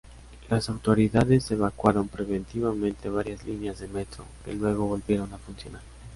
[0.49, 5.81] Las autoridades evacuaron preventivamente varias líneas de metro, que luego volvieron a funcionar.